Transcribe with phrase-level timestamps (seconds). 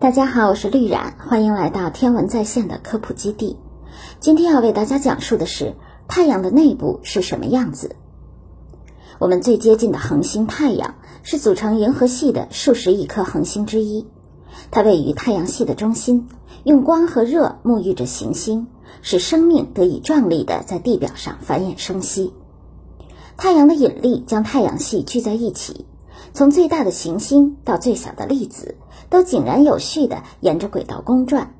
[0.00, 3.56] 大家好，我是绿冉，欢迎来到天文在线的科普基地。
[4.20, 5.74] 今天要为大家讲述的是
[6.06, 7.96] 太阳的内部是什么样子。
[9.18, 14.06] 我们最接近的恒星太阳是组成银河系的数十亿颗恒星之一，
[14.70, 16.28] 它位于太阳系的中心，
[16.62, 18.68] 用光和热沐浴着行星，
[19.02, 22.32] 使生命得以壮丽的在地表上繁衍生息。
[23.36, 25.86] 太阳的引力将太阳系聚在一起，
[26.32, 28.76] 从最大的行星到最小的粒子。
[29.10, 31.54] 都井然有序地沿着轨道公转。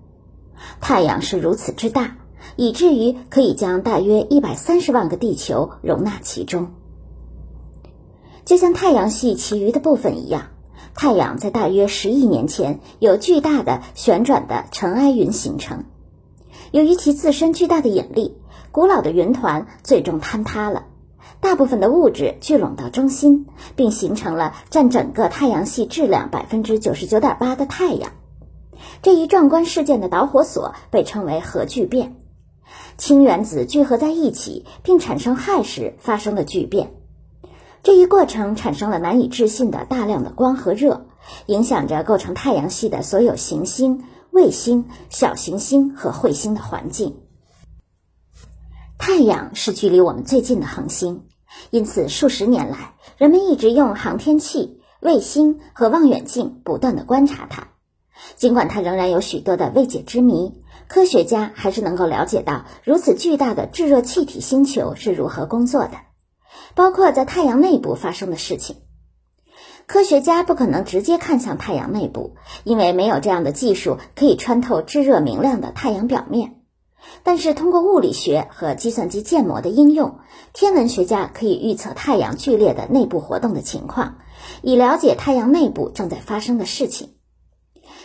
[0.81, 2.19] 太阳是如此之大，
[2.57, 6.69] 以至于可以将大约一百三十万个地球容纳其中。
[8.45, 10.49] 就像太阳系其余的部分一样，
[10.95, 15.85] 太阳在大约十亿年前有巨大的旋转的尘埃云形成。
[16.71, 18.37] 由于其自身巨大的引力，
[18.73, 20.85] 古老的云团最终坍塌了。
[21.41, 23.47] 大部分的物质聚拢到中心，
[23.77, 28.13] 并形成了占整个太阳系质量百分之九十九点八的太阳。
[29.03, 32.17] 这一壮观事件的导火索被称为核聚变，
[32.97, 36.93] 氢原子聚合在一起并产生氦时发生的聚变。
[37.83, 41.07] 这一过程产生了难以置信的大量的光和热，
[41.47, 47.17] 影响着构成太阳系的所有行星、卫星、小行星和彗星的环境。
[48.99, 51.23] 太阳是距离我们最近的恒星，
[51.71, 57.69] 因此数十年来，人们一直用航天器、卫星和望远镜不断的观察它。
[58.37, 60.53] 尽管它仍然有许多的未解之谜，
[60.89, 65.93] 科学家还是能够了解到如此巨大的炙热气体星球是如何工作的，
[66.75, 68.77] 包括在太阳内部发生的事情。
[69.87, 76.58] 科学家不可能直接看向太阳内部，因为没有这样的技术可以穿透炙热明亮的太阳表面。
[77.23, 80.19] 但是，通过物理学和计算机建模的应用，
[80.53, 84.19] 天文学家可以预测太阳剧烈的内部活动的情况，
[84.63, 87.15] 以了解太阳内部正在发生的事情。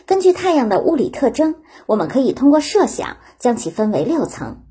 [0.05, 4.63] 根据太阳的物理特征，我们可以通过设想将其分为六层。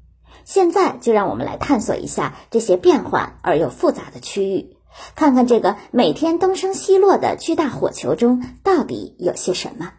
[0.45, 4.77] 现在，就让我们来探索一下这些变幻而又复杂的区域，
[5.15, 9.93] 看看这个每天东升西落的巨大火球中到底有些什么。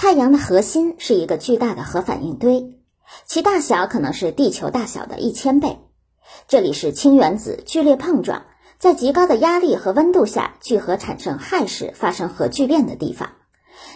[0.00, 2.80] 太阳的核心是一个巨大的核反应堆，
[3.26, 5.78] 其大小可能是地球大小的一千倍。
[6.48, 8.44] 这里是氢原子剧烈碰撞，
[8.78, 13.32] 在极高的压力和温度下聚合产生氦时发生核聚变的地方。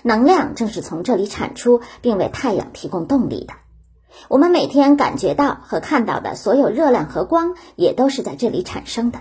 [0.02, 3.54] 能量正是从这里产出，并为太阳提供动力的。
[4.28, 9.20] 我们每天感觉到和看到的所有热量和光，也都是在这里产生的。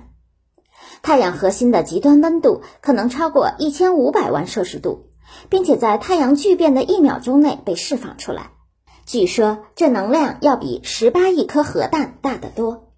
[1.02, 5.12] 太阳核心的极端温度可能超过一千五百万摄氏度。
[5.50, 8.52] 并且在太阳聚变的一秒钟内被释放出来，
[9.06, 12.92] 据说这能量要比十八亿颗核弹大得多。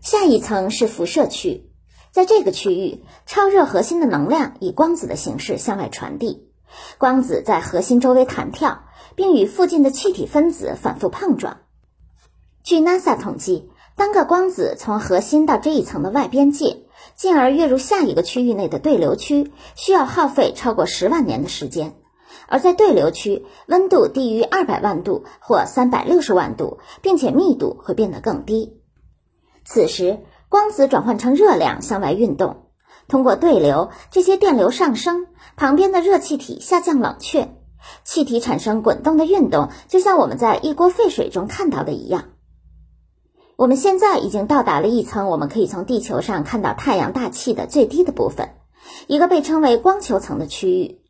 [0.00, 1.70] 下一层是辐射区，
[2.12, 6.48] 在这个区域，超热核心的能量以光子的形式向外传递，
[6.98, 8.84] 光子在核心周围弹跳，
[9.16, 11.58] 并与附近的气体分子反复碰撞。
[12.62, 16.84] 据 NASA 统计，单个光子从核心到这一层的外边界。
[17.18, 21.90] 进而跃入下一个区域内的对流区，需要耗费超过十万年的时间；
[22.46, 28.80] 而在对流区，温度低于二百万度或三百六十万度，并且密度会变得更低。
[29.64, 32.68] 此时，光子转换成热量向外运动，
[33.08, 37.48] 通过对流，这些电流上升，旁边的热气体下降冷却，
[38.04, 42.26] 气体产生滚动的运动，就像我们在一锅沸水中看到的一样。
[43.58, 48.50] 我们现在已经到达了一层，我们可以从地球上看到太阳大气的最低的部分，
[49.08, 51.00] 一个被称为光球层的区域。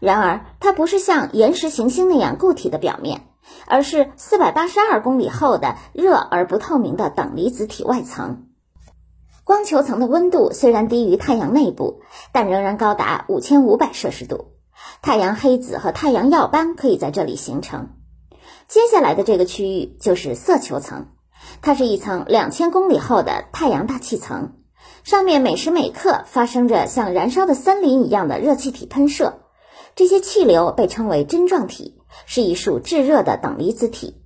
[0.00, 3.26] 然而，它不是像岩石行星那样固体的表面，
[3.66, 8.46] 而是四百八十二公里厚的热而不透明的等离子体外层。
[9.44, 12.00] 光球层的温度虽然低于太阳内部，
[12.32, 14.52] 但仍然高达五千五百摄氏度。
[15.02, 17.90] 太阳黑子和太阳耀斑可以在这里形成。
[18.66, 21.08] 接下来的这个区域就是色球层。
[21.62, 24.54] 它是一层两千公里厚的太阳大气层，
[25.04, 29.40] 上面每时每刻发生着像燃烧的森林一样的热气体喷射。
[29.96, 34.22] 这些气流被称为针状体，是一束炙热的等离子体。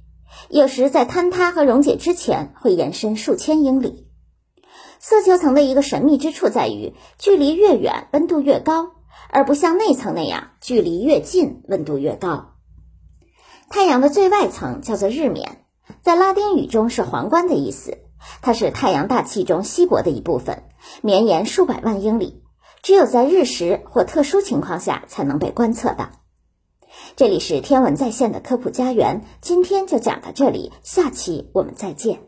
[0.48, 4.08] 有时在坍塌和溶解之前会延伸数千英里。
[4.98, 8.92] 色球层的一个神秘之处在于，距离越远温度越高，
[9.30, 12.52] 而不像内层那样距离越近温度越高。
[13.68, 15.61] 太阳的最外层叫做日冕。
[16.02, 17.96] 在拉丁语中是皇冠的意思，
[18.40, 20.64] 它是太阳大气中稀薄的一部分，
[21.00, 22.42] 绵延数百万英里，
[22.82, 26.10] 只有在日食或特殊情况下才能被观测到。
[27.14, 32.22] 这里是天文在线的科普家园，今天就讲到这里，下期我们再见。